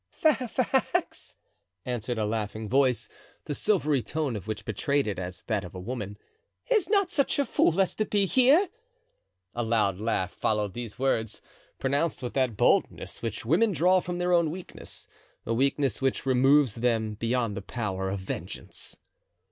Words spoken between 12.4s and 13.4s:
boldness